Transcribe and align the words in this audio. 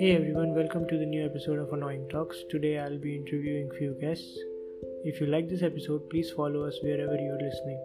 Hey 0.00 0.14
everyone, 0.14 0.54
welcome 0.54 0.86
to 0.86 0.96
the 0.96 1.04
new 1.04 1.24
episode 1.24 1.58
of 1.58 1.72
Annoying 1.72 2.08
Talks. 2.08 2.44
Today 2.48 2.78
I'll 2.78 3.00
be 3.00 3.16
interviewing 3.16 3.68
few 3.76 3.96
guests. 4.00 4.38
If 5.02 5.20
you 5.20 5.26
like 5.26 5.48
this 5.48 5.64
episode, 5.64 6.08
please 6.08 6.30
follow 6.30 6.62
us 6.62 6.78
wherever 6.84 7.16
you're 7.16 7.42
listening. 7.42 7.80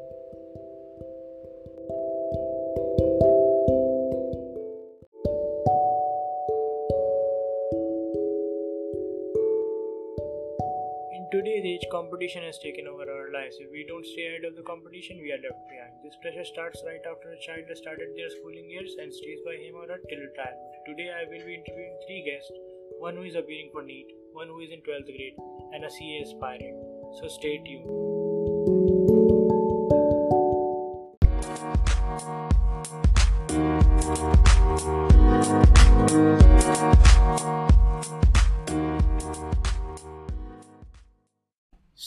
In 11.15 11.27
today's 11.31 11.65
age, 11.65 11.87
competition 11.91 12.43
has 12.43 12.59
taken 12.59 12.87
over 12.87 13.09
our 13.09 13.22
lives. 13.33 13.57
If 13.59 13.71
we 13.73 13.83
don't 13.89 14.05
stay 14.05 14.29
ahead 14.29 14.45
of 14.45 14.55
the 14.55 14.61
competition, 14.61 15.17
we 15.17 15.33
are 15.33 15.41
left 15.41 15.65
behind. 15.65 15.97
This 16.05 16.15
pressure 16.21 16.45
starts 16.45 16.85
right 16.85 17.01
after 17.01 17.33
a 17.33 17.41
child 17.41 17.65
has 17.67 17.81
started 17.81 18.13
their 18.13 18.29
schooling 18.29 18.69
years 18.69 18.93
and 19.01 19.09
stays 19.09 19.41
by 19.41 19.57
him 19.57 19.73
or 19.73 19.89
her 19.89 19.97
till 20.05 20.21
retirement. 20.21 20.77
Today, 20.85 21.09
I 21.09 21.25
will 21.25 21.41
be 21.41 21.57
interviewing 21.57 21.97
three 22.05 22.21
guests 22.21 22.53
one 23.01 23.17
who 23.17 23.25
is 23.25 23.35
appearing 23.35 23.73
for 23.73 23.81
NEET, 23.81 24.13
one 24.31 24.47
who 24.47 24.61
is 24.61 24.69
in 24.69 24.85
12th 24.85 25.09
grade, 25.09 25.35
and 25.73 25.83
a 25.83 25.89
CA 25.89 26.21
aspirant. 26.21 26.77
So 27.19 27.27
stay 27.27 27.57
tuned. 27.65 28.13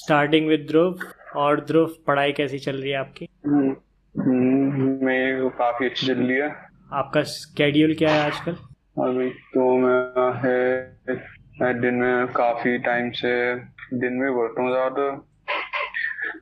starting 0.07 0.47
with 0.47 0.69
Dhruv. 0.69 1.01
और 1.37 1.61
ध्रुव 1.61 1.95
पढ़ाई 2.07 2.33
कैसी 2.33 2.59
चल 2.59 2.77
रही 2.77 2.91
है 2.91 2.97
आपकी? 2.97 3.29
हम्म, 3.47 3.75
हम्म, 4.15 4.99
मेरी 5.07 5.39
तो 5.41 5.49
काफ़ी 5.59 5.87
अच्छी 5.87 6.07
चल 6.07 6.19
रही 6.19 6.37
है। 6.37 6.49
आपका 6.93 7.23
स्केड्यूल 7.23 7.95
क्या 7.95 8.11
है 8.11 8.21
आजकल? 8.27 8.57
अभी 8.99 9.29
तो 9.55 9.77
मैं 9.77 10.31
है 10.43 11.73
दिन 11.81 11.95
में 11.95 12.27
काफ़ी 12.33 12.77
टाइम 12.79 13.11
से 13.11 13.33
दिन 13.95 14.13
में 14.13 14.33
बोलता 14.35 14.63
हूँ 14.63 14.71
ज़्यादा। 14.71 15.11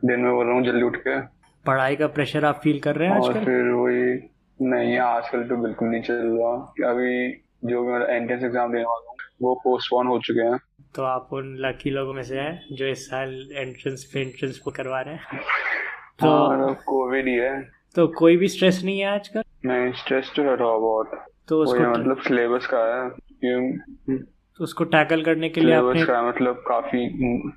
दिन 0.04 0.20
में 0.20 0.32
बोल 0.34 0.46
रहा 0.46 0.54
हूँ 0.54 0.64
जल्दी 0.64 0.82
उठ 0.82 0.96
के। 0.96 1.18
पढ़ाई 1.64 1.96
का 1.96 2.06
प्रेशर 2.06 2.44
आप 2.44 2.60
फील 2.64 2.80
कर 2.80 2.96
रहे 2.96 3.08
हैं 3.08 3.16
और 3.16 3.30
आजकल? 3.30 3.44
फिर 3.44 3.70
वही 3.70 4.12
नहीं 4.60 4.98
आजकल 4.98 5.42
तो 5.48 5.56
बिल्कुल 5.56 5.88
नहीं 5.88 6.02
चल 6.02 6.14
रहा। 6.14 6.90
अभी 6.90 7.28
जो 7.64 7.84
मेरा 7.86 8.14
एंट्रेंस 8.14 8.42
एग्ज़ाम 8.42 8.72
देने 8.72 8.84
वाला 8.84 9.10
हूँ 9.10 9.16
वो 9.42 9.54
पोस्टपोन 9.64 10.06
हो 10.06 10.18
चुके 10.18 10.40
हैं। 10.40 10.58
तो 10.94 11.02
आप 11.02 11.28
उन 11.32 11.56
लकी 11.60 11.90
लोगों 11.90 12.14
में 12.14 12.22
से 12.22 12.38
हैं 12.40 12.66
जो 12.72 12.86
इस 12.86 13.06
साल 13.10 13.48
एंट्रेंस 13.52 14.04
पे 14.04 14.20
एंट्रेंस 14.20 14.58
को 14.58 14.70
करवा 14.70 15.00
रहे 15.00 15.14
हैं। 15.14 15.40
तो 16.20 16.26
हाँ 16.26 16.74
कोविड 16.74 17.28
ही 17.28 17.34
है। 17.34 17.62
तो 17.96 18.06
कोई 18.08 18.36
भी 18.36 18.48
स्ट्रेस 18.48 18.82
नहीं 18.84 19.00
है 19.00 19.06
आजकल? 19.06 19.42
नहीं 19.66 19.92
स्ट्रेस 19.92 20.32
तो 20.36 20.42
है 20.42 20.78
बहुत। 20.78 21.24
तो 21.48 21.62
उसको 21.62 21.80
मतलब 21.80 22.18
सिलेबस 22.18 22.66
का 22.66 22.78
है 22.78 23.08
ये 23.44 24.18
तो 24.58 24.64
उसको 24.64 24.84
टैकल 24.84 25.22
करने 25.22 25.48
के 25.48 25.60
लिए 25.60 25.74
आपने 25.74 26.04
का 26.04 26.28
मतलब 26.28 26.64
काफ़ी 26.68 27.08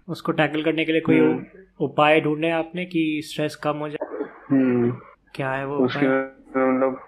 उसको 0.10 0.32
टैकल 0.32 0.64
करने 0.64 0.86
के 0.86 0.92
लिए 0.92 1.02
कोई 1.02 1.20
हम्म। 1.20 1.46
उपाय 1.80 2.22
ढूंढे 2.22 2.50
आपने 2.50 2.86
कि 2.86 3.22
स्ट्रेस 3.26 3.56
कम 3.56 3.78
हो 3.78 3.90
जाए? 3.90 4.24
हम्म। 4.50 4.92
क्या 5.36 5.52
है 5.52 5.66
वो 5.66 5.78
उसके 5.78 6.08
मतलब 6.08 7.00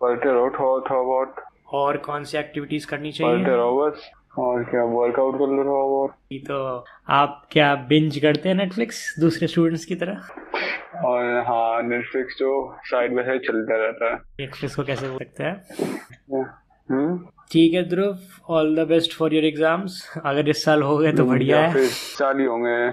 पढ़ते 0.00 0.32
रहो 0.32 0.50
थोड़ा 0.80 1.02
बहुत। 1.02 1.34
और 1.72 1.96
कौन 1.96 2.24
सी 2.24 2.38
एक्टिविटीज़ 2.38 2.86
करनी 2.86 3.08
पढ़ते 3.08 3.18
चाहिए 3.18 3.44
रहो 3.44 3.86
बस। 3.86 4.10
और 4.34 4.62
क्या 4.64 4.82
वर्कआउट 4.84 5.34
कर 5.34 5.46
लो 5.46 5.64
थोड़ा 5.64 5.86
बहुत 5.88 6.10
तो 6.46 6.84
आप 7.14 7.42
क्या 7.52 7.74
बिंज 7.88 8.18
करते 8.18 8.48
हैं 8.48 8.56
नेटफ्लिक्स 8.56 9.02
दूसरे 9.20 9.48
स्टूडेंट्स 9.48 9.84
की 9.84 9.94
तरह? 9.94 10.28
और 11.04 11.24
हाँ 11.46 11.82
नेटफ्लिक्स 11.88 12.36
जो 12.38 12.50
साइड 12.90 13.14
बाय 13.16 13.24
साइड 13.24 13.46
चलता 13.46 13.76
रहता 13.82 14.10
है। 14.12 14.16
नेटफ्लिक्स 14.40 14.76
को 14.76 14.84
कैसे 14.84 15.08
बोल 15.08 15.18
सकते 15.18 15.44
हैं? 15.44 16.44
हम्म? 16.88 17.18
ठीक 17.52 17.74
है 17.74 17.82
Dhruv 17.88 18.54
all 18.54 18.74
the 18.76 18.86
best 18.88 19.16
for 19.16 19.34
your 19.34 19.44
exams 19.44 20.00
अगर 20.24 20.48
इस 20.48 20.64
साल 20.64 20.82
हो 20.82 20.96
गए 20.98 21.12
तो 21.12 21.24
बढ़िया 21.26 21.60
है। 21.60 21.86
साल 21.88 22.38
ही 22.38 22.44
होंगे। 22.44 22.90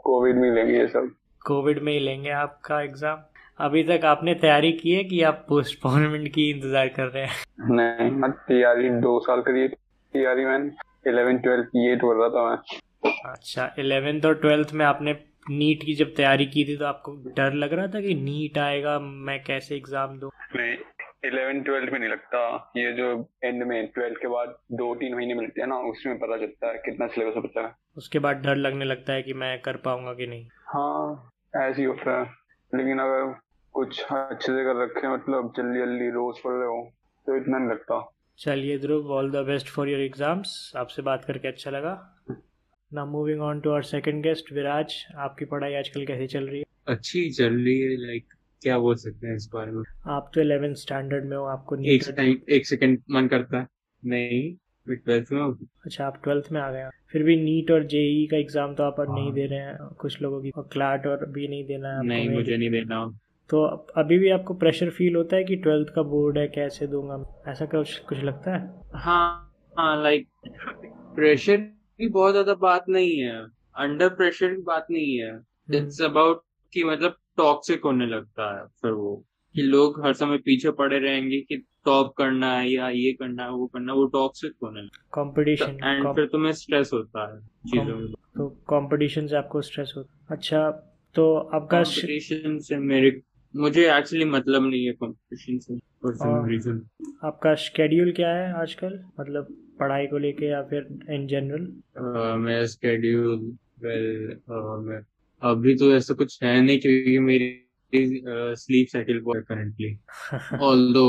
कोविड 0.00 0.36
में 0.36 0.50
लेंगे 0.50 0.78
ये 0.78 0.86
सब। 0.88 1.10
कोविड 1.46 1.82
में 1.82 1.92
ही 1.92 1.98
लेंगे 2.00 2.30
आपका 2.32 2.80
एग्ज़ाम 2.82 3.22
अभी 3.58 3.82
तक 3.84 4.04
आपने 4.04 4.34
तैयारी 4.34 4.72
की 4.72 4.92
है 4.92 5.04
कि 5.04 5.22
आप 5.22 5.44
पोस्टपोनमेंट 5.48 6.28
की 6.28 6.48
इंतज़ार 6.50 6.88
कर 6.88 7.06
रहे 7.06 7.24
हैं? 7.24 7.44
नहीं 7.70 8.10
मैं 8.10 8.30
तैयारी 8.48 8.90
दो 9.00 9.18
साल 9.20 9.40
करी 9.40 9.66
तैयारी 10.14 10.44
मैंने 10.44 11.10
इलेवन 11.10 11.38
ट्वेल्थ 11.38 11.68
ये 11.76 11.96
कर 11.96 12.16
रहा 12.16 12.28
था 12.28 12.48
मैं. 12.50 13.12
अच्छा 13.24 13.74
इलेवेंथ 13.78 14.26
और 14.26 14.34
ट्वेल्थ 14.34 14.72
में 14.72 14.84
आपने 14.86 15.12
नीट 15.50 15.82
की 15.84 15.94
जब 15.94 16.14
तैयारी 16.16 16.46
की 16.46 16.64
थी 16.64 16.76
तो 16.76 16.84
आपको 16.84 17.14
डर 17.36 17.52
लग 17.52 17.72
रहा 17.72 17.86
था 17.86 18.00
कि 18.00 18.14
नीट 18.14 18.58
आएगा 18.58 18.98
मैं 18.98 19.42
कैसे 19.44 19.76
एग्ज़ाम 19.76 20.18
दूँ? 20.18 20.30
नहीं 20.56 20.76
इलेवन 21.24 21.60
ट्वेल्थ 21.62 21.92
में 21.92 21.98
नहीं 21.98 22.10
लगता. 22.10 22.72
ये 22.76 22.92
जो 22.92 23.10
एंड 23.44 23.62
में 23.62 23.86
ट्वेल्थ 23.86 24.16
के 24.16 24.28
बाद 24.28 24.54
दो 24.72 24.94
तीन 24.94 25.14
महीने 25.14 25.34
मिलते 25.34 25.60
हैं 25.60 25.68
ना 25.68 25.76
उसमें 25.90 26.18
पता 26.18 26.36
चलता 26.36 26.68
है 26.68 26.78
कितना 26.86 27.06
सिलेबस 27.06 27.42
बचा 27.44 27.60
है. 27.60 27.72
उसके 27.96 28.18
बाद 28.18 28.36
डर 28.36 28.56
लगने 28.56 28.84
लगता 28.84 29.12
है 29.12 29.22
कि 29.22 29.32
मैं 29.34 29.58
कर 29.60 29.76
पाऊँगा 29.84 30.14
कि 30.14 30.26
नहीं? 30.26 30.46
हाँ 30.68 31.30
ऐसे 31.56 31.80
ही 31.82 31.88
होता 31.88 32.18
है. 32.20 32.24
लेकिन 32.72 32.98
अगर 32.98 33.34
कुछ 33.74 34.02
अच्छे 34.12 34.52
से 34.52 34.64
कर 34.64 34.82
रखे 34.82 35.08
मतलब 35.08 35.52
जल्दी 35.56 35.78
जल्दी 35.78 36.10
रोज 36.10 36.38
पढ़ 36.38 36.52
रहे 36.52 36.66
हो 36.66 36.82
तो 37.26 37.36
इतना 37.36 37.58
नहीं 37.58 37.70
लगता. 37.70 38.00
चलिए 38.38 38.78
Dhruv 38.78 39.10
all 39.12 39.30
the 39.30 39.44
best 39.46 39.68
for 39.68 39.88
your 39.88 40.00
exams 40.00 40.72
आपसे 40.76 41.02
बात 41.02 41.24
करके 41.24 41.48
अच्छा 41.48 41.70
लगा। 41.70 41.92
ना 42.92 43.04
moving 43.06 43.40
on 43.42 43.60
to 43.60 43.70
our 43.70 43.82
second 43.82 44.22
guest 44.22 44.52
Viraj. 44.52 44.94
आपकी 45.18 45.44
पढ़ाई 45.44 45.74
आजकल 45.74 46.04
कैसी 46.06 46.26
चल 46.26 46.48
रही 46.48 46.58
है? 46.58 46.64
अच्छी 46.88 47.28
चल 47.30 47.54
रही 47.54 47.78
है 47.80 47.96
लाइक 47.96 48.26
क्या 48.62 48.78
बोल 48.78 48.94
सकते 48.96 49.26
हैं 49.26 49.36
इस 49.36 49.48
बारे 49.54 49.72
में? 49.72 49.82
आप 50.06 50.30
तो 50.34 50.40
इलेवेंथ 50.40 50.74
स्टैंडर्ड 50.76 51.24
में 51.24 51.36
हो 51.36 51.44
आपको 51.46 51.76
एक 51.94 52.04
टाइम 52.16 52.36
एक 52.48 52.66
सेकंड 52.66 52.98
मन 53.10 53.28
करता 53.28 53.58
है। 53.58 53.66
नहीं 54.02 54.42
मैं 54.86 54.96
ट्वेल्थ 54.98 55.32
में 55.32 55.40
हूँ। 55.42 55.68
अच्छा 55.84 56.06
आप 56.06 56.20
ट्वेल्थ 56.24 56.52
में 56.52 56.60
आ 56.60 56.70
गए 56.72 56.88
फिर 57.12 57.22
भी 57.22 57.36
नीट 57.42 57.70
और 57.70 57.86
जेई 57.86 58.26
का 58.30 58.36
एग्ज़ाम 58.36 58.74
तो 58.74 58.82
आप 58.82 59.00
नहीं 59.00 59.24
हाँ। 59.24 59.34
दे 59.34 59.46
रहे 59.46 59.58
हैं 59.58 59.88
कुछ 60.00 60.20
लोगों 60.22 60.40
की 60.42 60.52
क्लाट 60.72 61.06
और 61.06 61.24
भी 61.30 61.48
नहीं 61.48 61.64
देना 61.66 61.96
है 61.96 62.06
नहीं 62.06 62.28
मुझे 62.30 62.56
नहीं 62.56 62.70
देना। 62.70 63.04
तो 63.50 63.62
अभी 63.96 64.18
भी 64.18 64.30
आपको 64.30 64.54
प्रेशर 64.54 64.90
फील 64.90 65.16
होता 65.16 65.36
है 65.36 65.44
कि 65.44 65.56
ट्वेल्थ 65.56 65.88
का 65.94 66.02
बोर्ड 66.02 66.38
है 66.38 66.46
कैसे 66.48 66.86
दूँगा 66.86 67.42
ऐसा 67.48 67.64
कुछ 67.64 67.98
कुछ 67.98 68.18
लगता 68.18 68.54
है? 68.56 68.82
हाँ 68.94 69.50
हाँ 69.78 70.02
लाइक 70.02 70.28
प्रेशर 71.14 71.56
की 71.56 72.08
बहुत 72.08 72.32
ज़्यादा 72.32 72.54
बात 72.54 72.84
नहीं 72.88 73.18
है। 73.18 73.36
अंडर 73.76 74.08
प्रेशर 74.08 74.54
की 74.54 74.62
बात 74.62 74.86
नहीं 74.90 75.16
है। 75.16 75.30
हम्म। 75.30 75.74
इट्स 75.74 76.02
अबाउट 76.02 76.42
कि 76.72 76.84
मतलब 76.84 77.16
टॉक्सिक 77.36 77.84
होने 77.84 78.06
लगता 78.06 78.58
है 78.58 78.66
फिर 78.82 78.90
वो। 78.90 79.24
कि 79.54 79.62
लोग 79.62 80.00
हर 80.06 80.12
समय 80.12 80.38
पीछे 80.38 80.70
पड़े 80.70 80.98
रहेंगे 80.98 81.40
कि 81.40 81.56
टॉप 81.84 82.14
करना 82.18 82.52
है 82.58 82.68
या 82.70 82.88
ये 82.88 83.12
करना 83.12 83.42
है 83.42 83.50
वो 83.50 83.66
करना 83.66 83.92
है 83.92 83.98
वो 83.98 84.06
टॉक्सिक 84.06 84.52
होने 84.62 84.80
लगता 84.80 85.22
कंपटीशन 85.22 85.78
एंड 85.84 86.14
फिर 86.14 86.26
तुम्हें 86.26 86.52
स्ट्रेस 86.52 86.90
होता 86.92 87.34
है 87.34 87.40
चीज़ों 87.40 87.98
में। 87.98 88.12
तो 88.12 88.48
कंपटीशन 88.48 89.26
से 89.26 89.36
आपको 89.36 89.62
स्ट्रेस 89.62 89.92
होता 89.96 90.34
अच्छा 90.34 90.70
तो 91.14 91.34
आपका 91.36 91.82
कंपटीशन 91.82 92.58
से 92.58 92.76
मेरे 92.76 93.10
मुझे 93.54 93.98
एक्चुअली 93.98 94.24
मतलब 94.24 94.62
नहीं 94.62 94.86
है 94.86 94.92
कंपटीशन 94.92 95.58
से 95.58 95.78
फॉर 96.02 96.14
सम। 96.14 96.46
रीजन 96.48 96.82
आपका 97.24 97.54
शेड्यूल 97.54 98.12
क्या 98.12 98.28
है 98.28 98.52
आजकल? 98.52 98.98
मतलब 99.20 99.46
पढ़ाई 99.80 100.06
को 100.06 100.18
लेके 100.18 100.46
या 100.46 100.62
फिर 100.62 100.86
इन 101.10 101.26
जनरल 101.26 101.66
मेरा 102.38 102.66
स्केड्यूल 102.66 103.56
वेल 103.80 104.38
मैं 104.80 105.00
अभी 105.42 105.74
तो 105.74 105.92
ऐसा 105.94 106.14
कुछ 106.14 106.42
है 106.42 106.60
नहीं 106.60 106.78
क्योंकि 106.78 107.18
मेरी 107.18 108.20
स्लीप 108.56 108.88
साइकिल 108.88 109.20
बहुत 109.20 109.44
करंटली 109.48 109.98
ऑल्दो 110.60 111.06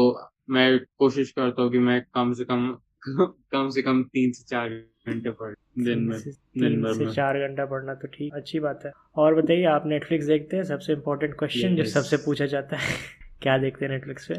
मैं 0.49 0.79
कोशिश 0.97 1.31
करता 1.31 1.61
हूँ 1.61 1.71
कि 1.71 1.79
मैं 1.79 2.01
कम 2.13 2.33
से 2.33 2.45
कम 2.45 2.77
कम 3.51 3.69
से 3.69 3.81
कम 3.81 4.03
तीन 4.03 4.31
से 4.31 4.43
चार 4.43 4.69
घंटे 5.07 5.29
पढ़ 5.29 5.53
दिन 5.79 5.99
में 5.99 6.19
दिन 6.57 6.81
भर 6.81 6.93
में। 6.93 7.11
चार 7.11 7.47
घंटा 7.47 7.65
पढ़ना 7.65 7.93
तो 7.93 8.07
ठीक 8.07 8.33
अच्छी 8.33 8.59
बात 8.59 8.79
है। 8.85 8.91
और 9.15 9.35
बताइए 9.35 9.63
आप 9.63 9.83
नेटफ्लिक्स 9.87 10.25
देखते 10.25 10.57
हैं? 10.57 10.63
सबसे 10.63 10.93
इम्पोर्टेंट 10.93 11.33
क्वेश्चन 11.33 11.75
जो 11.75 11.83
सबसे 11.83 12.17
पूछा 12.17 12.45
जाता 12.45 12.77
है। 12.77 12.93
क्या 13.41 13.57
देखते 13.57 13.85
हैं 13.85 13.91
नेटफ्लिक्स 13.91 14.31
पे? 14.31 14.33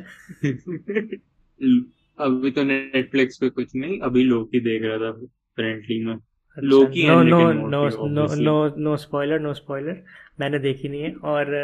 अभी 2.19 2.51
तो 2.51 2.63
नेटफ्लिक्स 2.63 3.39
पे 3.39 3.49
कुछ 3.49 3.77
नहीं 3.77 4.01
अभी 4.01 4.23
लोकी 4.23 4.61
देख 4.61 4.83
रहा 4.83 4.99
था 4.99 5.11
करंटली 5.57 6.05
में। 6.05 6.17
Loki 6.59 7.09
no 7.09 7.23
no 7.23 7.53
no 7.53 7.89
no 8.35 8.77
no 8.77 8.97
spoiler 8.97 9.41
no 9.41 9.55
spoiler 9.55 10.03
मैंने 10.41 10.59
देखी 10.59 10.89
नहीं 10.89 11.03
है। 11.03 11.15
और 11.15 11.55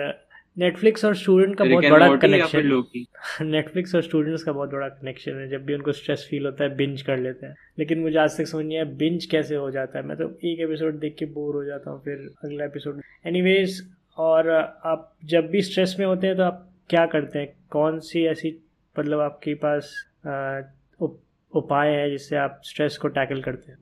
नेटफ्लिक्स 0.56 1.04
और 1.04 1.14
स्टूडेंट 1.16 1.56
का 1.58 1.64
बहुत 1.64 1.84
बड़ा 1.84 2.16
कनेक्शन 2.16 3.46
नेटफ्लिक्स 3.46 3.94
और 3.94 4.02
स्टूडेंट्स 4.02 4.42
का 4.42 4.52
बहुत 4.52 4.70
बड़ा 4.70 4.88
कनेक्शन 4.88 5.32
है। 5.32 5.48
जब 5.48 5.64
भी 5.64 5.74
उनको 5.74 5.92
स्ट्रेस 5.92 6.26
फील 6.30 6.46
होता 6.46 6.64
है 6.64 6.76
बिंज 6.76 7.02
कर 7.02 7.18
लेते 7.18 7.46
हैं। 7.46 7.54
लेकिन 7.78 7.98
मुझे 7.98 8.18
आज 8.18 8.36
तक 8.38 8.46
समझ 8.46 8.64
नहीं 8.64 8.76
आया 8.76 8.84
बिंज 8.84 9.26
कैसे 9.26 9.54
हो 9.54 9.70
जाता 9.70 9.98
है। 9.98 10.04
मैं 10.06 10.16
तो 10.16 10.28
एक 10.44 10.60
एपिसोड 10.60 10.98
देख 10.98 11.16
के 11.18 11.26
बोर 11.26 11.54
हो 11.54 11.64
जाता 11.64 11.90
हूँ 11.90 12.02
फिर 12.04 12.28
अगला 12.44 12.64
एपिसोड 12.64 13.00
एनीवेज 13.26 13.80
और 14.18 14.50
आप 14.50 15.16
जब 15.24 15.50
भी 15.50 15.62
स्ट्रेस 15.62 15.96
में 15.98 16.06
होते 16.06 16.26
हैं 16.26 16.36
तो 16.36 16.42
आप 16.42 16.68
क्या 16.90 17.06
करते 17.06 17.38
हैं? 17.38 17.52
कौन 17.70 17.98
सी 18.00 18.24
ऐसी 18.26 18.56
मतलब 18.98 19.20
आपके 19.20 19.54
पास 19.64 19.94
उपाय 21.52 21.88
है 21.88 22.10
जिससे 22.10 22.36
आप 22.36 22.60
स्ट्रेस 22.64 22.96
को 22.96 23.08
टैकल 23.08 23.42
करते 23.42 23.72
हैं? 23.72 23.78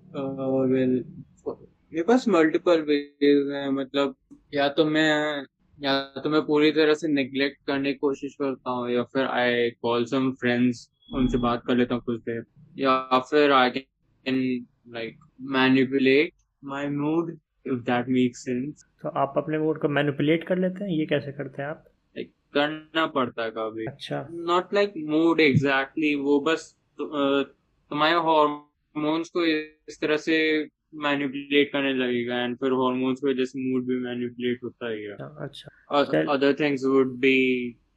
मेरे 1.93 2.03
पास 2.03 2.29
मल्टीपल 2.29 2.81
वेज 2.81 3.51
हैं। 3.53 3.69
मतलब 3.71 4.15
या 4.55 4.69
तो 4.69 4.85
मैं 4.85 5.45
या 5.81 6.01
तो 6.01 6.31
मैं 6.31 6.43
पूरी 6.43 6.71
तरह 6.73 6.95
से 6.95 7.09
नेग्लेक्ट 7.09 7.59
करने 7.67 7.93
की 7.93 7.99
कोशिश 7.99 8.35
करता 8.35 8.71
हूँ 8.71 8.91
या 8.91 9.03
फिर 9.03 9.27
आई 9.27 9.71
कॉल 9.71 10.05
सम 10.05 10.33
फ्रेंड्स 10.33 10.91
उनसे 11.15 11.39
बात 11.39 11.63
कर 11.67 11.77
लेता 11.77 11.95
हूँ 11.95 12.03
कुछ 12.03 12.21
देर 12.21 12.45
या 12.79 13.19
फिर 13.19 13.53
I 13.53 13.71
can 13.71 14.67
like 14.89 15.19
manipulate 15.41 16.33
my 16.65 16.89
mood 16.89 17.39
if 17.67 17.75
that 17.75 18.09
makes 18.09 18.45
sense 18.45 18.85
तो 19.03 19.09
आप 19.09 19.35
अपने 19.37 19.59
मूड 19.59 19.81
को 19.81 19.89
मैनिपुलेट 19.89 20.47
कर 20.47 20.59
लेते 20.59 20.85
हैं? 20.85 20.91
ये 20.91 21.07
कैसे 21.07 21.33
करते 21.33 21.63
हैं 21.63 21.69
आप? 21.69 21.85
लाइक 22.17 22.33
करना 22.55 23.07
पड़ता 23.07 23.43
है 23.43 23.51
कभी। 23.51 23.87
अच्छा। 23.87 24.29
नॉट 24.31 24.75
लाइक 24.75 24.93
मूड 24.97 25.41
एग्जैक्टली 25.41 26.15
वो 26.15 26.41
बस 26.41 26.77
तु- 26.99 27.45
तुम्हारे 27.91 28.15
हॉर्मोन्स 28.15 29.29
को 29.29 29.45
इस 29.45 29.99
तरह 30.01 30.17
से 30.17 30.65
मैनिपुलेट 30.95 31.71
करने 31.73 31.93
लगेगा 31.95 32.43
एंड 32.45 32.57
फिर 32.59 32.73
हॉर्मोन्स 32.81 33.21
की 33.21 33.31
वजह 33.31 33.45
से 33.45 33.71
मूड 33.71 33.87
भी 33.87 33.99
मैनिपुलेट 34.05 34.65
होता 34.65 34.91
ही 34.91 35.03
है। 35.05 36.27
Other 36.35 36.55
things 36.61 36.85
would 36.87 37.17
be 37.21 37.37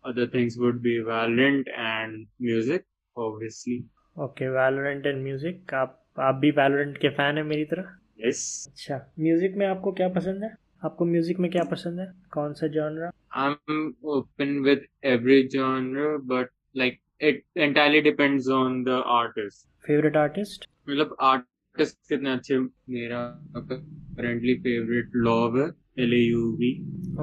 other 0.06 0.28
things 0.34 0.58
would 0.60 0.82
be 0.82 0.98
Valorant 1.10 1.68
and 1.68 2.26
music 2.42 2.86
obviously 3.16 3.84
okay 4.24 4.50
Valorant 4.50 5.06
and 5.06 5.24
music 5.24 5.74
आप 5.74 6.00
आप 6.22 6.36
भी 6.36 6.52
वैलेंट 6.52 6.98
के 6.98 7.10
फ़ैन 7.10 7.38
है 7.38 7.44
मेरी 7.44 7.66
तरह? 7.66 7.86
यस 8.26 8.66
अच्छा 8.70 9.00
म्यूज़िक 9.20 9.56
में 9.58 9.66
आपको 9.68 9.92
क्या 9.92 10.10
पसंद 10.10 10.44
है? 10.44 10.50
आपको 10.86 11.06
म्यूज़िक 11.06 11.40
में 11.40 11.50
क्या 11.52 11.64
पसंद 11.72 12.00
है? 12.00 12.06
कौन 12.34 12.54
सा 12.54 12.68
genre 12.68 13.10
I 13.36 13.52
am 13.70 13.94
open 14.16 14.60
with 14.66 14.86
every 15.14 15.42
genre 15.48 16.18
but 16.34 16.50
like 16.78 17.00
it 17.22 17.44
entirely 17.58 18.02
depends 18.02 18.50
on 18.50 18.84
the 18.84 19.02
artist 19.08 19.68
favourite 19.88 20.18
artist 20.18 20.68
मतलब 20.90 21.16
आर्ट 21.22 21.44
आर्टिस्ट 21.80 22.10
कितने 22.10 22.32
अच्छे 22.32 22.58
मेरा 22.60 23.48
करंटली 23.56 24.56
फेवरेट 24.56 25.10
लॉव 25.16 25.60
है 25.60 25.68
एल 26.00 26.36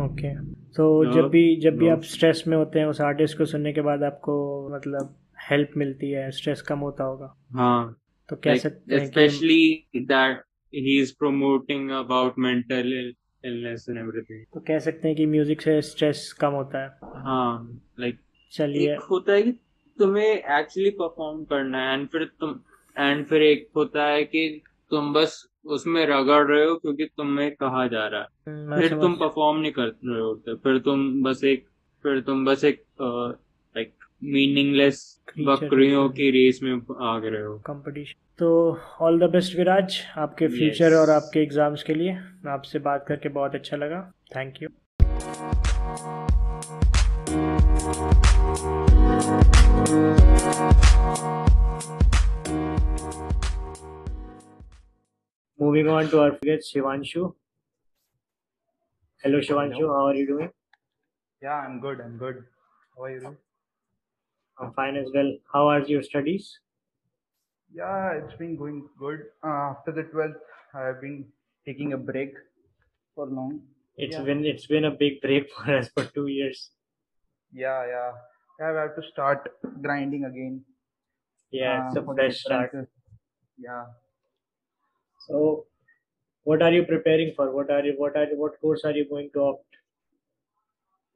ओके 0.05 0.35
तो 0.73 1.12
जब 1.12 1.29
भी 1.29 1.56
जब 1.56 1.76
भी 1.76 1.88
आप 1.88 2.02
स्ट्रेस 2.02 2.44
में 2.47 2.56
होते 2.56 2.79
हैं 2.79 2.87
उस 2.87 3.00
आर्टिस्ट 3.00 3.38
को 3.38 3.44
सुनने 3.44 3.73
के 3.73 3.81
बाद 3.81 4.02
आपको 4.02 4.35
मतलब 4.75 5.17
हेल्प 5.50 5.70
मिलती 5.76 6.11
है 6.11 6.31
स्ट्रेस 6.31 6.62
कम 6.62 6.79
होता 6.79 7.05
होगा। 7.05 7.37
हाँ। 7.50 7.97
तो 8.29 8.37
कह 8.37 8.50
like, 8.50 8.62
सकते 8.62 8.94
हैं 8.94 9.11
that 10.06 10.35
he 10.75 11.02
is 11.02 11.12
promoting 11.23 11.85
about 12.00 12.32
mental 12.47 12.87
ill- 12.87 13.17
illness 13.47 13.82
and 13.88 13.99
everything. 13.99 14.43
तो 14.55 14.61
कह 14.61 14.79
सकते 14.79 15.08
हैं 15.08 15.17
कि 15.17 15.26
म्यूज़िक 15.26 15.61
से 15.61 15.82
स्ट्रेस 15.82 16.32
कम 16.41 16.50
होता 16.50 16.82
है। 16.82 16.88
हाँ 17.02 17.82
लाइक 18.00 18.19
चलिए। 18.52 18.94
होता 18.94 19.32
है 19.32 19.43
कि 19.43 19.52
तुम्हें 19.99 20.58
एक्चुअली 20.58 20.91
परफॉर्म 20.91 21.44
करना 21.44 21.79
है 21.79 21.99
एंड 21.99 22.08
फिर 22.08 22.25
तुम 22.25 22.61
एंड 22.96 23.25
फिर 23.26 23.42
एक 23.42 23.69
होता 23.76 24.04
है 24.04 24.25
कि 24.25 24.62
तुम 24.90 25.12
बस 25.12 25.44
उसमें 25.66 26.04
रगड़ 26.06 26.42
रहे 26.44 26.64
हो 26.64 26.75
क्योंकि 26.76 27.04
तुम्हें 27.06 27.50
कहा 27.52 27.87
जा 27.87 28.06
रहा 28.06 28.20
है। 28.20 28.54
मैं 28.66 28.78
फिर 28.81 28.98
तुम 29.00 29.14
परफॉर्म 29.16 29.58
नहीं 29.60 29.72
कर 29.72 29.87
रहे 30.04 30.20
होते। 30.20 30.54
फिर 30.56 30.78
तुम 30.84 31.22
बस 31.22 31.44
एक 31.44 31.66
फिर 32.04 32.20
तुम 32.26 32.44
बस 32.44 32.64
एक 32.64 32.82
लाइक 33.00 33.92
मीनिंगलेस 34.22 35.02
बकरियों 35.38 36.08
की 36.10 36.31
रेस 36.31 36.60
में 36.62 36.78
भाग 36.81 37.25
रहे 37.26 37.42
हो। 37.42 37.56
कंपटीशन 37.66 38.19
तो 38.38 38.78
ऑल 39.00 39.19
द 39.20 39.31
बेस्ट 39.31 39.56
विराज 39.58 39.98
आपके 40.19 40.48
फ्यूचर 40.48 40.90
Yes. 40.90 40.98
और 40.98 41.10
आपके 41.10 41.40
एग्ज़ाम्स 41.40 41.82
के 41.82 41.94
लिए। 41.94 42.16
आपसे 42.48 42.78
बात 42.78 43.04
करके 43.08 43.28
बहुत 43.28 43.54
अच्छा 43.54 43.76
लगा। 43.76 44.00
Thank 44.37 44.62
you 44.62 44.69
Moving 55.61 55.89
on 55.89 56.09
to 56.11 56.21
our 56.21 56.31
guest 56.43 56.75
Shivanshu. 56.75 57.35
Hello 59.23 59.41
Shivanshu, 59.41 59.89
how 59.95 60.07
are 60.07 60.15
you 60.15 60.27
doing? 60.27 60.51
Yeah, 61.43 61.53
I'm 61.55 61.81
good. 61.81 62.01
I'm 62.01 62.17
good. 62.17 62.45
How 62.97 63.03
are 63.05 63.11
you? 63.11 63.21
doing? 63.21 63.37
I'm 64.59 64.73
fine 64.73 64.97
as 64.97 65.09
well. 65.15 65.31
How 65.53 65.69
are 65.69 65.81
your 65.81 66.03
studies? 66.03 66.59
Yeah, 67.75 68.15
it's 68.15 68.35
been 68.39 68.57
going 68.57 68.89
good. 68.99 69.27
Uh, 69.45 69.75
after 69.75 69.93
the 69.93 70.05
12th, 70.05 70.41
I've 70.75 71.01
been 71.03 71.27
taking 71.67 71.93
a 71.93 71.99
break 71.99 72.33
for 73.15 73.27
long. 73.27 73.61
It's 73.97 74.17
Yeah. 74.17 74.25
been 74.25 74.45
it's 74.47 74.67
been 74.67 74.87
a 74.87 74.91
big 74.91 75.21
break 75.21 75.51
for 75.55 75.77
us 75.77 75.91
for 75.95 76.07
two 76.07 76.29
years. 76.29 76.71
Yeah, 77.53 77.87
yeah. 77.95 78.12
Yeah, 78.59 78.73
I 78.79 78.83
have 78.83 78.97
to 78.97 79.03
start 79.12 79.53
grinding 79.83 80.25
again. 80.25 80.65
Yeah, 81.51 81.81
uh, 81.81 81.87
it's 81.87 81.97
a 81.97 82.15
fresh 82.15 82.41
start. 82.41 82.87
Yeah. 83.59 83.85
So, 85.26 85.67
what 86.44 86.62
are 86.62 86.72
you 86.72 86.84
preparing 86.84 87.34
for? 87.37 87.50
What 87.50 87.70
are 87.70 87.84
you 87.84 87.94
what 87.96 88.17
are 88.17 88.25
you, 88.25 88.38
what 88.38 88.61
course 88.61 88.84
are 88.84 88.93
you 88.93 89.08
going 89.08 89.31
to 89.34 89.40
opt? 89.40 89.64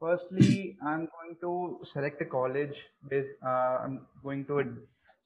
Firstly, 0.00 0.76
I'm 0.86 1.08
going 1.16 1.36
to 1.40 1.80
select 1.92 2.20
a 2.20 2.26
college. 2.26 2.74
With, 3.10 3.26
uh, 3.44 3.78
I'm 3.84 4.06
going 4.22 4.44
to 4.46 4.76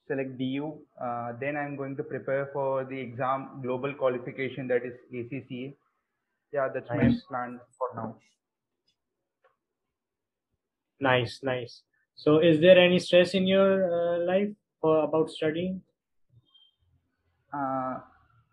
select 0.07 0.37
DU. 0.37 0.73
Uh, 1.01 1.33
then 1.39 1.57
I'm 1.57 1.75
going 1.75 1.97
to 1.97 2.03
prepare 2.03 2.49
for 2.53 2.85
the 2.85 2.97
exam 2.97 3.59
global 3.61 3.93
qualification 3.93 4.67
that 4.67 4.85
is 4.85 4.93
ACCA. 5.13 5.75
Yeah, 6.53 6.69
that's 6.73 6.89
my 6.89 7.13
plan 7.27 7.59
for 7.77 7.89
now. 7.95 8.15
Nice, 10.99 11.39
nice. 11.43 11.81
So, 12.15 12.39
is 12.39 12.59
there 12.59 12.77
any 12.77 12.99
stress 12.99 13.33
in 13.33 13.47
your 13.47 13.69
uh, 13.91 14.25
life 14.25 14.49
for 14.81 15.03
about 15.03 15.29
studying? 15.29 15.81
Uh, 17.53 17.99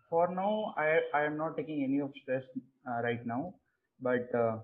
for 0.09 0.27
now, 0.33 0.73
I 0.77 1.01
I 1.13 1.23
am 1.23 1.37
not 1.37 1.57
taking 1.57 1.83
any 1.83 1.99
of 1.99 2.13
stress 2.21 2.43
uh, 2.87 3.01
right 3.03 3.25
now, 3.25 3.55
but 3.99 4.33
uh, 4.35 4.59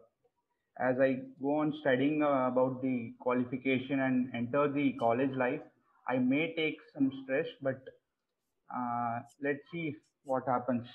as 0.78 1.00
I 1.00 1.10
go 1.42 1.60
on 1.60 1.74
studying 1.82 2.24
uh, 2.24 2.48
about 2.48 2.82
the 2.82 3.14
qualification 3.20 4.02
and 4.02 4.34
enter 4.34 4.72
the 4.72 4.94
college 4.94 5.36
life, 5.36 5.62
I 6.08 6.18
may 6.18 6.54
take 6.56 6.80
some 6.94 7.12
stress, 7.24 7.48
but 7.62 7.82
uh, 8.76 9.20
let's 9.42 9.62
see 9.72 9.96
what 10.24 10.48
happens. 10.48 10.88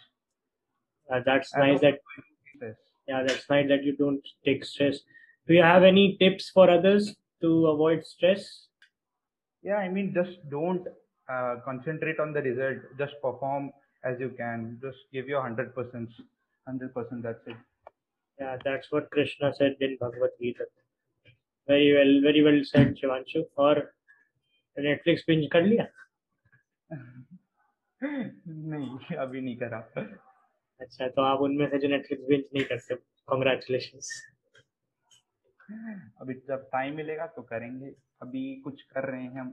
Uh, 1.11 1.21
that's 1.25 1.55
I 1.55 1.61
nice 1.61 1.81
that 1.81 2.01
yeah, 3.07 3.23
that's 3.27 3.49
nice 3.49 3.69
that 3.69 3.85
you 3.85 3.97
don't 3.97 4.27
take 4.45 4.65
stress. 4.65 4.99
Do 5.47 5.55
you 5.55 5.63
have 5.63 5.83
any 5.83 6.17
tips 6.19 6.51
for 6.51 6.69
others 6.69 7.17
to 7.41 7.67
avoid 7.69 8.05
stress? 8.05 8.69
Yeah, 9.63 9.77
I 9.77 9.89
mean, 9.89 10.15
just 10.15 10.49
don't 10.51 10.87
uh, 11.29 11.57
concentrate 11.65 12.21
on 12.21 12.33
the 12.33 12.43
result. 12.43 12.79
Just 12.99 13.15
perform 13.23 13.73
as 14.05 14.19
you 14.21 14.31
can. 14.31 14.79
Just 14.83 14.99
give 15.13 15.29
your 15.29 15.43
hundred 15.43 15.75
percent. 15.75 16.11
Hundred 16.67 16.95
percent. 16.95 17.23
That's 17.23 17.47
it. 17.47 17.57
Yeah, 18.39 18.57
that's 18.65 18.91
what 18.93 19.11
Krishna 19.11 19.53
said 19.55 19.77
in 19.81 19.97
Bhagavad 20.01 20.31
Gita. 20.41 20.65
Very 21.69 21.93
well, 21.93 22.23
very 22.23 22.43
well 22.43 22.61
said, 22.65 22.97
Shivanshu. 22.97 23.45
और 23.59 23.83
Netflix 24.77 25.25
binge 25.29 25.49
कर 25.53 25.63
लिया? 25.63 25.87
नहीं 28.01 29.17
अभी 29.19 29.41
नहीं 29.41 29.57
करा 29.57 29.79
अच्छा 30.81 31.09
तो 31.09 31.23
आप 31.23 31.41
उनमें 31.43 31.67
से 31.71 31.79
जो 31.79 31.89
नेटफ्लिक्स 31.89 32.25
बिंज 32.29 32.43
नहीं 32.55 32.65
करते 32.65 32.95
कॉन्ग्रेचुलेशन 33.29 34.01
अभी 36.21 36.35
जब 36.49 36.69
टाइम 36.73 36.97
मिलेगा 36.97 37.27
तो 37.37 37.43
करेंगे 37.51 37.91
अभी 38.23 38.45
कुछ 38.65 38.83
कर 38.93 39.09
रहे 39.11 39.23
हैं 39.23 39.41
हम 39.41 39.53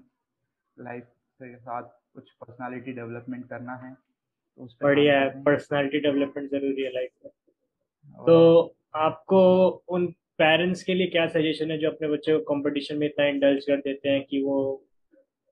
लाइफ 0.78 1.08
के 1.42 1.56
साथ 1.56 1.90
कुछ 2.14 2.32
पर्सनालिटी 2.42 2.92
डेवलपमेंट 3.00 3.48
करना 3.50 3.76
है 3.86 3.92
तो 4.60 4.66
बढ़िया 4.84 5.20
है 5.20 5.26
हैं। 5.26 5.44
पर्सनालिटी 5.44 6.00
डेवलपमेंट 6.00 6.52
ज़रूरी 6.52 6.82
है 6.82 6.90
लाइफ 6.94 7.12
में। 7.26 7.32
तो 8.26 8.76
आपको 8.96 9.68
उन 9.88 10.08
पेरेंट्स 10.38 10.84
के 10.84 10.94
लिए 10.94 11.08
क्या 11.08 11.28
सजेशन 11.28 11.72
है 11.72 11.78
जो 11.78 11.90
अपने 11.92 12.08
बच्चे 12.08 12.34
को 12.34 12.40
कंपटीशन 12.54 12.98
में 12.98 13.08
इतना 13.08 13.26
इंडल्ज 13.26 13.66
कर 13.66 13.78
देते 13.78 14.10
हैं 14.10 14.24
कि 14.26 14.42
वो 14.44 14.88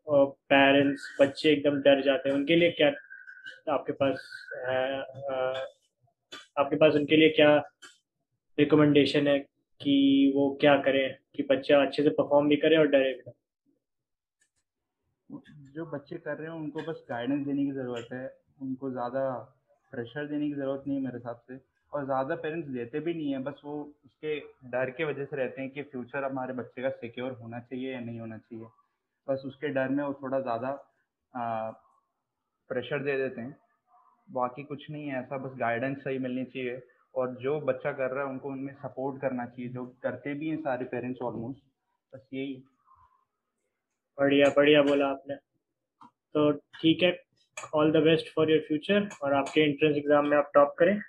पेरेंट्स 0.08 1.18
बच्चे 1.22 1.52
एकदम 1.52 1.82
डर 1.82 2.02
जाते 2.02 2.30
हैं? 2.30 2.36
उनके 2.36 2.56
लिए 2.56 2.72
क्या 2.72 2.92
आपके 3.74 3.94
पास 3.94 4.24
है 4.68 5.02
आपके 6.60 6.76
पास 6.76 6.94
उनके 6.94 7.16
लिए 7.18 7.30
क्या 7.30 7.56
रिकमेंडेशन 8.58 9.28
है 9.28 9.38
कि 9.82 10.32
वो 10.36 10.58
क्या 10.62 10.76
करें 10.78 11.16
कि 11.36 11.44
बच्चा 11.44 11.82
अच्छे 11.82 12.04
से 12.04 12.10
परफॉर्म 12.10 12.50
भी 12.50 12.56
करे 12.56 12.78
और 12.78 12.88
डरे 12.88 13.14
भी 13.14 13.22
ना? 13.28 13.32
जो 15.76 15.86
बच्चे 15.86 16.16
कर 16.16 16.38
रहे 16.38 16.48
हैं 16.48 16.56
उनको 16.56 16.82
बस 16.82 17.06
गाइडेंस 17.10 17.46
देने 17.46 17.66
की 17.66 17.72
ज़रूरत 17.72 18.08
है। 18.14 18.43
उनको 18.64 18.92
ज़्यादा 18.92 19.30
प्रेशर 19.94 20.28
देने 20.28 20.48
की 20.50 20.56
ज़रूरत 20.56 20.84
नहीं 20.88 20.98
है 20.98 21.04
मेरे 21.04 21.18
हिसाब 21.18 21.42
से। 21.48 21.60
और 21.94 22.06
ज़्यादा 22.06 22.36
पेरेंट्स 22.36 22.70
देते 22.70 23.00
भी 23.00 23.14
नहीं 23.14 23.32
है, 23.32 23.40
बस 23.40 23.62
वो 23.66 23.74
उसके 24.06 24.40
डर 24.70 24.90
के 24.92 25.06
वजह 25.06 25.26
से 25.26 25.36
रहते 25.38 25.62
हैं 25.62 25.70
कि 25.72 25.82
फ्यूचर 25.84 26.24
हमारे 26.24 26.54
बच्चे 26.54 26.82
का 26.82 26.90
सिक्योर 26.92 27.32
होना 27.42 27.60
चाहिए 27.62 27.94
या 27.94 28.00
नहीं 28.00 28.20
होना 28.20 28.38
चाहिए। 28.38 28.66
बस 29.28 29.44
उसके 29.46 29.70
डर 29.70 29.90
में 29.90 30.04
वो 30.04 30.14
थोड़ा 30.14 30.40
ज़्यादा 30.40 30.72
प्रेशर 32.70 33.04
दे 33.04 33.18
देते 33.18 33.42
हैं। 33.42 33.56
बाकी 34.30 34.64
कुछ 34.64 34.90
नहीं 34.92 35.08
है, 35.08 35.20
ऐसा 35.20 35.38
बस 35.38 35.56
गाइडेंस 35.60 35.98
सही 35.98 36.18
मिलनी 36.20 36.44
चाहिए। 36.46 36.82
और 37.16 37.36
जो 37.38 37.60
बच्चा 37.62 37.92
कर 37.92 38.12
रहा 38.12 38.24
है, 38.24 38.30
उनको 38.30 38.50
उनमें 38.50 38.74
सपोर्ट 38.74 39.22
करना 39.22 39.46
चाहिए। 39.46 39.70
जो 39.72 39.86
करते 40.04 40.34
भी 40.34 40.50
हैं 40.50 40.58
सारे 40.58 40.86
पेरेंट्स 40.86 41.22
ऑलमोस्ट 41.22 41.64
बस 42.14 42.28
यही। 42.34 42.64
बढ़िया 44.18 44.50
बढ़िया 44.56 44.82
बोला 44.84 45.08
आपने। 45.08 45.36
तो 46.36 46.52
ठीक 46.52 47.04
है 47.04 47.12
all 47.76 47.92
the 47.92 48.04
best 48.04 48.34
for 48.36 48.52
your 48.52 48.60
future 48.68 49.08
और 49.24 49.34
आपके 49.34 49.62
एंट्रेंस 49.62 49.96
एग्ज़ाम 49.98 50.28
में 50.28 50.38
आप 50.38 50.52
टॉप 50.54 50.76
करें। 50.80 51.00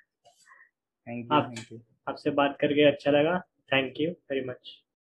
थैंक 1.06 1.32
यू 1.72 1.78
आपसे 2.08 2.30
बात 2.32 2.56
करके 2.60 2.84
अच्छा 2.84 3.10
लगा। 3.10 3.38
Thank 3.72 4.00
you 4.00 4.10
very 4.10 4.44
much 4.46 4.72